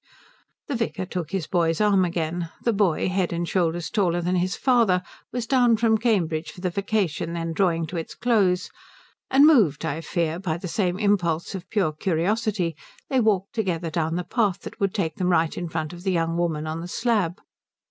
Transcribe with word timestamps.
The 0.65 0.73
vicar 0.75 1.05
took 1.05 1.29
his 1.29 1.45
boy's 1.45 1.79
arm 1.79 2.03
again 2.05 2.49
the 2.63 2.73
boy, 2.73 3.07
head 3.07 3.31
and 3.31 3.47
shoulders 3.47 3.91
taller 3.91 4.19
than 4.19 4.37
his 4.37 4.55
father, 4.55 5.03
was 5.31 5.45
down 5.45 5.77
from 5.77 5.99
Cambridge 5.99 6.49
for 6.49 6.59
the 6.61 6.71
vacation 6.71 7.33
then 7.33 7.53
drawing 7.53 7.85
to 7.85 7.97
its 7.97 8.15
close 8.15 8.71
and 9.29 9.45
moved, 9.45 9.85
I 9.85 10.01
fear, 10.01 10.39
by 10.39 10.57
the 10.57 10.67
same 10.67 10.97
impulse 10.97 11.53
of 11.53 11.69
pure 11.69 11.91
curiosity 11.91 12.75
they 13.09 13.19
walked 13.19 13.53
together 13.53 13.91
down 13.91 14.15
the 14.15 14.23
path 14.23 14.61
that 14.61 14.79
would 14.79 14.95
take 14.95 15.17
them 15.17 15.29
right 15.29 15.55
in 15.55 15.69
front 15.69 15.93
of 15.93 16.01
the 16.01 16.11
young 16.11 16.35
woman 16.35 16.65
on 16.65 16.81
the 16.81 16.87
slab. 16.87 17.39